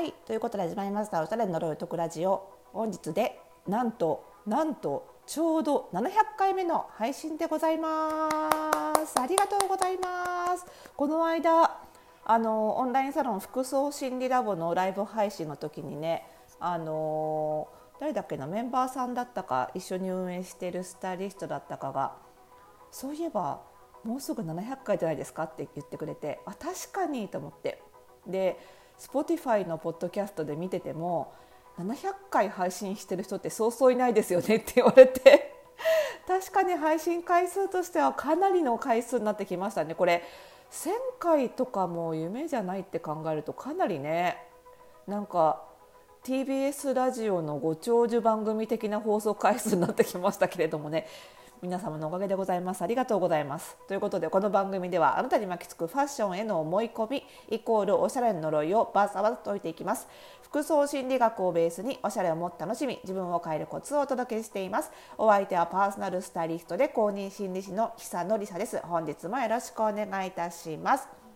[0.00, 0.14] はい。
[0.24, 8.30] ということで始まりましたおしゃれの呪いとくラジオ本日でなんとなんとちょうど700回目の配信でございま
[9.04, 9.20] す。
[9.20, 10.64] ありがとうございます。
[10.96, 11.82] この間
[12.24, 16.24] あのオンラインサロン服装心理ラボのライブ配信の時にね
[16.60, 17.68] あの
[18.00, 22.16] 誰だっけなメンバーさんだったか一緒に運営しているスタイリストだったかが
[22.90, 23.60] そういえば
[24.02, 27.82] もうすぐ700回じゃないですかって言ってくれてあ確かにと思って。
[28.26, 28.58] で
[29.00, 31.32] Spotify のポッドキャストで見てても
[31.78, 31.94] 700
[32.30, 35.56] 回配信してる人ってそうそういないですよねって言われて。
[36.28, 39.94] 確かに配信回数としてはかなりの回数になってきましたね。
[39.94, 40.22] これ
[40.70, 44.46] 1000回とかも夢じゃないって考えるとかなりね。
[45.06, 45.62] なんか
[46.22, 51.06] TBS ラジオのご長寿番組的な放送回数になってきましたけれどもね。
[51.62, 52.80] 皆様のおかげでございます。
[52.80, 53.76] ありがとうございます。
[53.86, 60.08] ということでこの番組ではあなたに巻きつくファッションへの思い込みイコールおしゃれの呪いをバサバサと解いていきます。
[60.42, 64.90] 服装心理学をベースにおしゃれをもっと楽しみ自分を変えるコツをお届けしています。
[65.18, 68.80] お相手はパーソナルスタイリストで公認心理師の久野里沙です。
[68.82, 71.29] 本日もよろしくお願いいたします。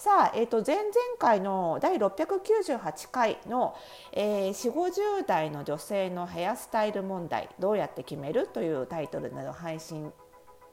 [0.00, 3.76] さあ、えー、と前々回の第698回の、
[4.14, 10.10] えー、4 5 0代の女性のヘアスタイル問題どうやって決めるというタイトルでの配信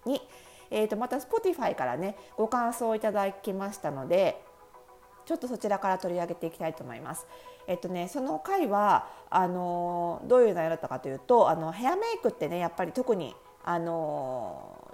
[0.05, 0.21] に、
[0.71, 4.41] えー、とまた Spotify からねご感想をいただきましたので
[5.25, 7.27] ちょっとそちらから取り上げていきたいと思います。
[7.67, 14.86] えっとね、その回はあのどういう内容だったかというとあのヘアメイクってねやっぱり特にあの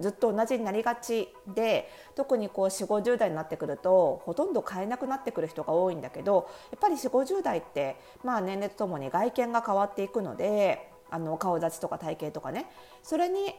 [0.00, 12.66] ずっと同じになりがちで特にこう4 5 0代になってくるとほとんど変えなくなってくる人が多いんだけどやっぱり4 5 0代って、まあ、年齢とともに外見が変わっていくのであの顔立ちとか体型とかね。
[13.02, 13.54] それに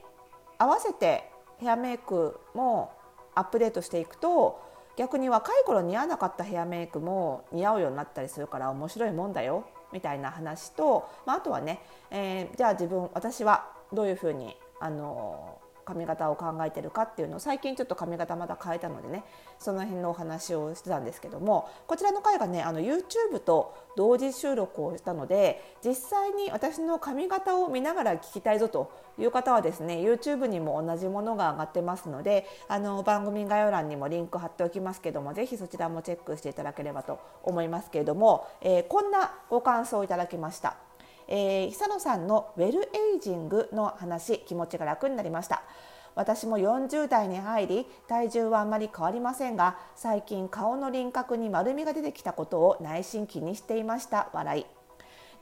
[0.58, 2.92] 合わせてヘアメイクも
[3.36, 4.61] アップデートしていくと
[4.98, 15.60] 逆に若い頃似合わなかったヘアメイクも似合うようになったりするから面白いもんだよみたいな話と、まあ、あとはね、えー、じゃあ自分私はどういうふうにあの
[15.91, 19.23] 髪型を考えてるかっていうのを最近ちょっと髪型まだ変えたのでね
[19.59, 40.90] その辺のお話をしてたんですけどもこちらの回がねあの YouTube と同時収録をしたので実際に私の髪型を見ながら聞きたいぞという方はですね YouTube にも同じものが上がってますのであの番組概要欄にもリンク貼っておきますけどもぜひそちらもチェックしていただければと思いますけれども、えー、こんなご感想をいただきました。
[41.33, 45.64] えー、久野さんのウェルエイジングの話気持ちが楽になりました。
[46.14, 54.30] 私も40代に入り体重はあまり変わりませんが最近顔の輪郭に丸みが出てきたことを内心気にしていました。
[54.33, 54.80] 笑い。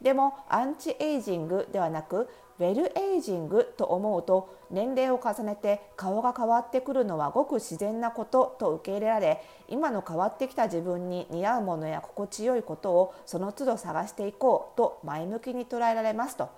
[0.01, 2.29] でもアンチエイジングではなく
[2.59, 16.49] ウェルエイジングと思うと年齢を重ねて顔が変わってくるのはごく自然なことと受け入れられ今の変わってきた自分に似合うものや心地よいことをその都度探していこうと前向きに捉えられますと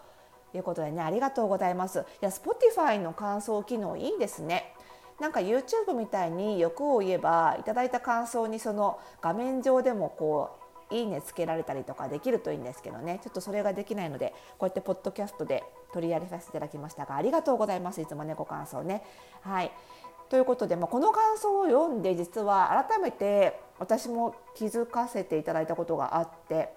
[0.56, 2.00] いうことでねありがとうございます。
[2.00, 4.74] いや Spotify の感想機能いいですね。
[5.20, 10.61] なんか YouTube みたいに欲を言えばいただいた感想にその画面上でもこう
[10.92, 15.64] いいねつけられたりとかできるといいんですけどねちょっとそれができないのでこうやってポッドキャストで
[15.94, 19.04] 取り上げさせていただきましたがありがとうございますいつもねご感想ね。
[19.42, 19.72] はい
[20.30, 26.74] ということで、まあ、この感想を読んで実は改めて私も気づかせていただいたことがあって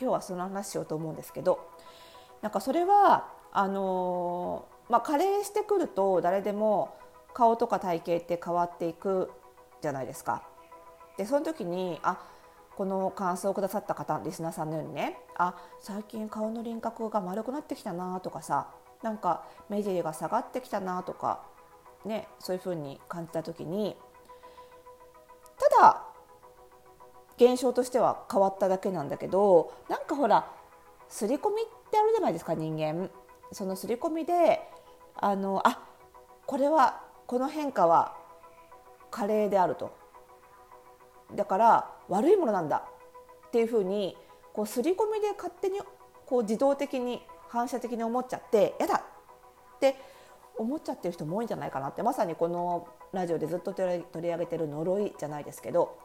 [0.00, 1.68] 今日はその話しようと思うんですけど
[2.42, 6.96] なんかそれはあのー、まあ、加齢してくると誰でも
[7.34, 9.32] 顔とか体型って変わっていく
[9.82, 10.44] じゃないですか。
[11.16, 12.22] でその時にあ
[12.80, 18.68] この感想をくださった方リスナーさんのようにねあ最近顔の輪郭が丸くなってきたなとかさ
[19.02, 21.42] なんか目尻が下がってきたなとか
[22.06, 23.98] ねそういう風に感じた時に
[25.76, 26.06] ただ
[27.36, 30.50] 現象としては変わっただけなんだけどなんかほら
[31.06, 33.10] 刷り込みってあるじゃないですか人間。
[33.52, 34.58] その刷り込みで
[35.16, 35.82] あのあ
[36.46, 38.16] これはこの変化は
[39.10, 39.99] 加齢であると
[41.34, 42.84] だから悪いものなんだ
[43.48, 44.16] っていうふうに
[44.52, 45.80] こう刷り込みで勝手に
[46.26, 49.02] こう自動的に反射的に思っちゃってやだ
[49.76, 49.96] って
[50.56, 55.98] 思っちゃってる人も多いんじゃないかなってまさにこのラジオでずっと取り上げてる呪いじゃないですけど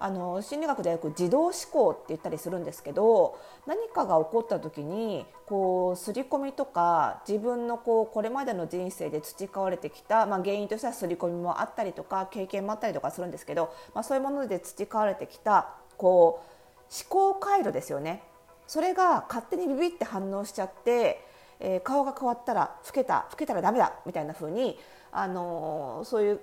[0.00, 16.58] あの心理学ではよく自動思考って言ったりするんですけど何かが起こった時にこう刷り込みとか自分のこうこれまでの人生で培われてきた、まあ、原因としては刷り込みもあったりとか経験もあったりとかするんですけど、まあ、そういうもので培われてきたこう
[16.90, 18.22] 思考回路ですよね。
[18.66, 21.24] それが勝手にビビって反応しちゃって、
[21.58, 24.78] えー、顔が変わったら老けた老けたらダメだみたいな風に
[25.10, 26.40] あのー、そういう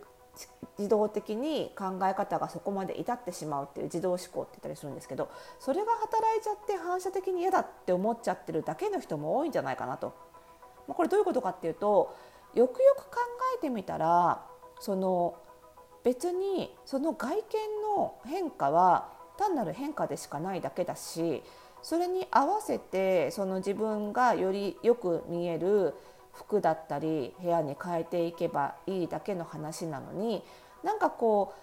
[0.78, 5.30] 自動的に考え方がそこまで至ってしまうっていう自動思考って言ったりするんですけど
[5.60, 10.14] それが働いちゃって反射的に嫌だって思っちゃってるだけの人も多いんじゃないかなと。
[10.88, 12.16] これどういうことかっていうと
[12.54, 13.18] よくよく考
[13.58, 14.46] えてみたら
[14.80, 15.36] その
[16.04, 17.42] 別にその外見
[17.98, 21.44] の変化は単なる変化でしかないだけだし
[21.82, 25.96] それに合わせてその自分がよりよく見える
[26.36, 30.44] 服だったり部屋に変えていけばいいだけの話なのに
[30.84, 31.62] なんかこう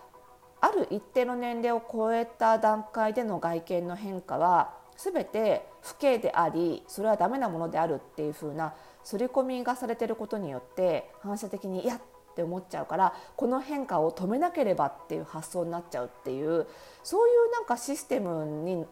[0.61, 11.97] ある一定の年齢を超えた段階での外見の変化は全て不敬でありそれはダメなものであるっていう風な刷り込みがされてることによって反射的に「いや!」
[12.33, 16.67] って思っちゃうからこの変化を止めなければっていう発想になっちゃうっていう
[17.03, 18.87] そういうなんかシステムに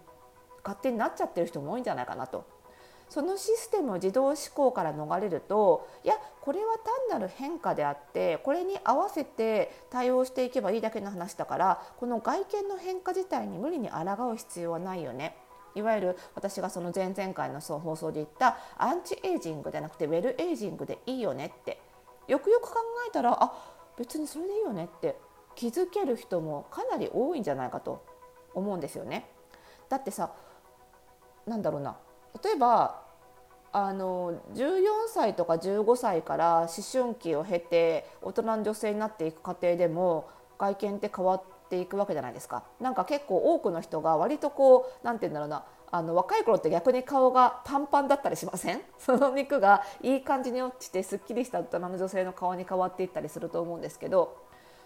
[0.65, 2.45] 勝手になっちゃってる人も多いんじゃないかなと。
[3.11, 6.77] そのシステム自動思考から逃れるといやこれは
[7.11, 15.37] 単なる変化であってこれに合わせて対応していけばいいだけの話だからこの外見の変化自体に無理に抗う必要はないよね。
[15.75, 21.81] いわゆる私がその前々回のその放送で言ったアンチエイジングじゃなくてウェルエイジングでいいよねって
[22.27, 23.53] よくよく考えたらあ
[23.97, 25.17] 別にそれでいいよねって
[25.55, 28.05] 気づける人もかなり多いんじゃないかと
[28.55, 29.29] 思うんですよね。
[29.89, 30.33] だってさ
[31.47, 31.97] なんだろうな
[32.43, 33.03] 例えば
[33.73, 40.29] あの14歳とか15歳から思春期を経て大人の女性になっていく過程でも
[40.59, 42.65] 外見って変わっていくわけじゃないですか。
[42.81, 48.83] なんか結構多くの人が割とこうなんて言うんだろうなあの若い頃って逆に顔がパンパンだったりしません？
[48.99, 54.37] その肉がいい感じに落ちてすっきりした大人の女性の顔に変わっていったりすると思うんですけど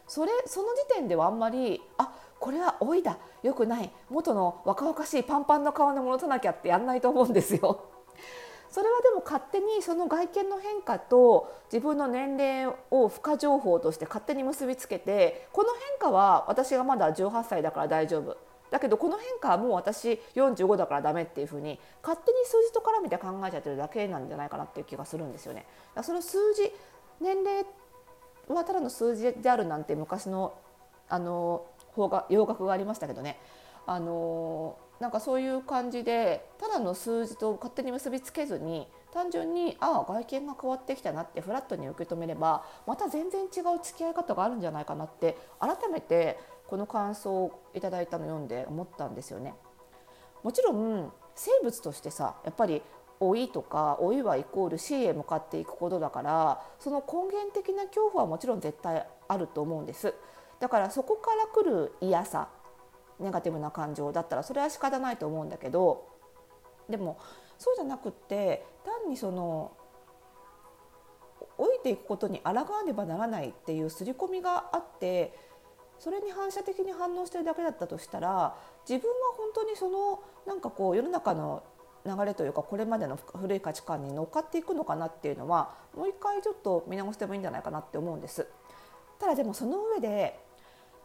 [0.06, 7.84] それその時点ではあんまりあこれは老いだよくない元の若々しいパンパンの顔に戻さなきゃってやんないと思うんですよ。
[8.70, 18.36] それはでも勝手にその外見の変化と自分の年齢を付加情報として勝手に結びつけてこの変化は私がまだ18歳だから大丈夫
[18.70, 25.64] だけどこの変化はもう私45だからダメっていうふうに勝手に数字と絡めて考えちゃってるだけなんじゃないかなっていう気がするんですよね。
[26.02, 26.74] その数字
[27.20, 27.64] 年齢
[28.48, 30.54] はただの数字であるなんて昔の
[31.08, 33.38] あの方が洋楽がありましたけどね
[33.86, 49.54] あのなんかそういう感じでただの数字と勝手に結びつけずに単純にああ外見が変わってきたなってフラットに受け止めればまた全然違う付き合い方があるんじゃないかなって改めてこの感想をいただいたの読んで思ったんですよね。
[50.42, 52.82] もちろん生物としてさやっぱり
[53.20, 60.14] 老いとか老いはイコール死へ向かっていくことだからその根源的な恐怖はもちろん絶対あると思うんです。
[60.60, 62.48] だからそこから来る嫌さ
[63.18, 66.08] ネガティブな感情だったらそれは仕方ないと思うんだけど
[66.88, 67.18] でも
[67.58, 69.72] そうじゃなくって単にその
[71.58, 75.36] 老いていくことに抗わねばならないっていう刷り込みがあって
[75.98, 78.56] それに反射的に反応してるだけだったとしたら
[78.88, 81.62] 自分は本当にそのなんかこう世の中の
[82.06, 88.46] 流れというかこれまでの古い価値観に乗っかっていくのかなっていうのはもう一回ちょっと見直してもいいんじゃないかなって思うんです。
[89.18, 90.38] ただでもその上で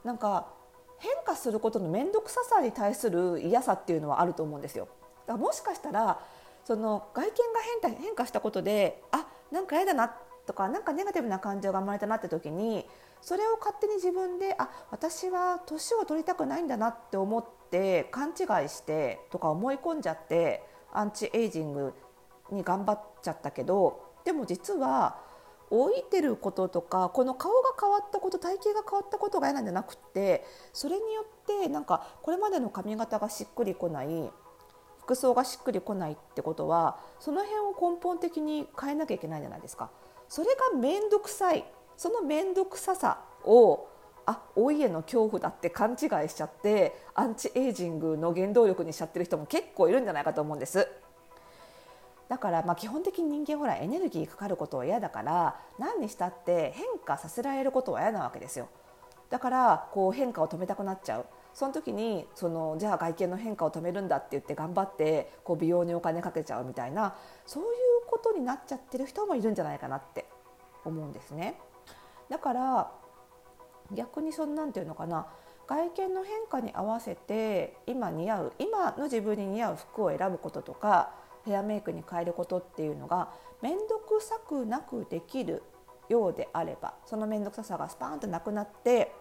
[0.04, 0.48] なんか
[0.98, 4.88] 変化することの面倒くささに対する嫌さっていうのはあると思うんですよ。
[5.26, 6.20] だからもしかしたら
[6.66, 7.32] その外見
[7.82, 10.14] が変化したことであなんか嫌だな
[10.46, 12.86] とかなんかネガティブな感情が生まれたなって時に
[13.22, 21.94] それを勝手に自分であ私は年を取りたくないんだなって思って勘違いしてとか思い込んじゃってアンチエイジング
[22.52, 25.18] に頑張っちゃったけどでも実は
[25.72, 30.44] 老いてることとかこの顔が変わったこと体型が変わったことが嫌なんじゃなくって
[30.74, 34.32] それによってなんかこれまでの髪型がしっくりこない
[35.02, 39.90] 服装がしっくりこないってことはその辺を根本的に変えなきゃいけないじゃないですか。
[40.28, 41.66] それが面倒くさい
[41.98, 43.88] その面倒くささを
[44.26, 50.88] あ老いへの恐怖だって勘違いしちゃってアンチエイジングの原動力にしちゃってる人も結構いるんじゃないかと思うんです。
[52.30, 58.70] だからまあ基本的に人間ほらエネルギーかかることは嫌だから何にしたって変化させられることは嫌なわけですよ
[59.32, 67.16] だからこう変化を止めたくなっちゃうその時にそのじゃあ外見の変化を止めるんだって言って頑張ってこう美容にお金かけちゃうみたいな
[67.48, 67.70] そういう
[68.08, 70.26] ことになっちゃってる人もいるんじゃないかなって
[70.86, 71.60] 思うんですね。
[72.30, 72.92] だから
[73.92, 75.28] 逆にそんなんていうのかな
[75.68, 81.12] 外見の変化に合わせて今似合う今の自分に似合う服を選ぶこととか
[81.46, 83.30] ヘアメイクに変えることっていうのが
[83.62, 85.62] 面倒くさくなくできる
[86.10, 89.12] ようであればその面倒くささがスパーンとなくなって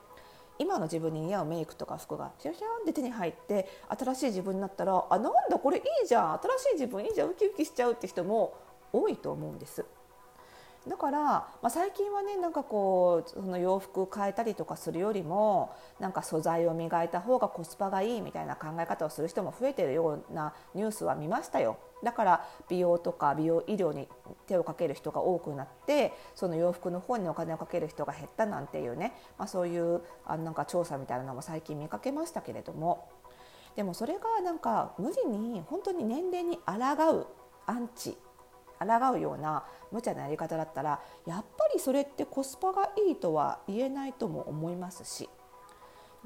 [0.59, 8.55] 今の自分に似合うメイクとか服がシャシャンって手に入って新しい自分になったらあなんだこれいいじゃん新しい自分いいじゃんウキウキしちゃうって人も
[8.93, 9.85] 多いと思うんです。
[10.89, 21.79] だから、まあ、最近はねなんかこうその洋服変えたりとかするよりもなんか素材を磨いた方がコスパがいいみたいな考え方をする人も増えてるようなニュースは見ましたよ。
[22.03, 24.09] だから美容とか美容医療に
[24.47, 33.09] 手をかける人が多くなってその洋服の方にお金をかける人が減ったなんていうね、まあ、そういうあなんか調査みたいなのも最近見かけましたけれども。
[33.77, 37.27] でもそれがなんか無理に本当に年齢に抗う
[37.67, 38.17] アンチ
[38.79, 45.29] 抗うような無茶なやり方だったらやっぱりそれってコスパがいいとは言えないとも思いますし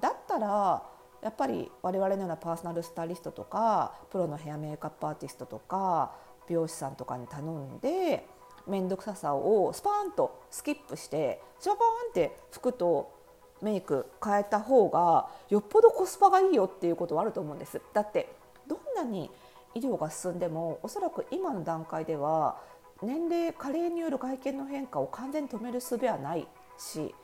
[0.01, 0.83] だったら
[1.23, 6.13] やっぱり我々のようなパーソナルスタイリストとかプロのヘアメイクアップアーティストとか
[6.49, 8.27] 美容師さんとかに頼んで
[8.67, 13.13] 面倒くささをスパーンとスキップしてシャバーンって服と
[13.61, 17.81] メイク変えた方がよっぽどコスパがいいよっていうことはあると思うんです。
[17.93, 18.35] だって
[18.67, 19.31] どんなに
[19.75, 22.61] 医療が進んでもおそらく今の段階では
[23.03, 26.47] 年齢加齢による外見の変化を完全に止める術はない
[26.79, 27.15] し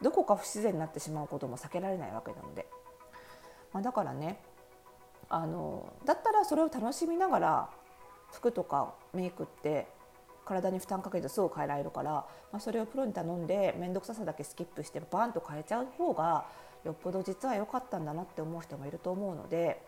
[0.00, 2.66] どこか不自然になってしまうことも避けられないわけなので、
[3.72, 4.40] まあ、だからね
[5.28, 7.70] あのだったらそれを楽しみながら
[8.32, 9.88] 服とかメイクって
[10.44, 16.46] 体に負担かけてすぐ変えられるから、まあ、それをプロに頼んで面倒くささだけスキップしてバンと変えちゃう方が
[16.84, 19.82] よっぽど実は良かったんだなって思う人もいると思うので。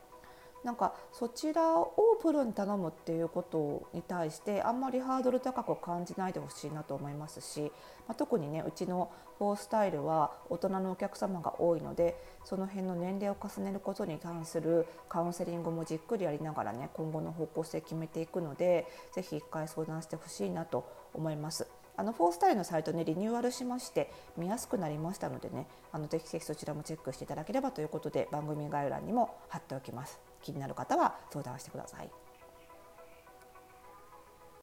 [0.64, 7.72] なんかそちらをプロに頼むっていうことに対してあんまりハードル高く感じないでほしいなと思いますし、
[8.06, 21.66] まあ、特にねうちのフォースタイルは大人のお客様が多いのでその辺の年齢を重ねることに関するカウンセリングもじっくりやりながらね今後の方向性決めていくので是非一回相談してほしいなと思います。
[21.96, 30.29] あのフォースタイルのサイトねリニューアルしまして見やすくなりましたのでねあのぜひぜひそちらもチェックしていただければということで番組概要欄にも貼っておきます。
[30.42, 32.10] 気になる方は相談してください。